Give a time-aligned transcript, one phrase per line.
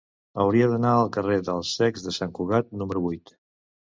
[0.43, 3.35] Hauria d'anar al carrer dels Cecs de Sant Cugat número vuit.